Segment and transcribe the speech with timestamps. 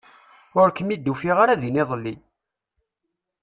[0.59, 2.15] Ur kem-id-ufiɣ ara din iḍelli.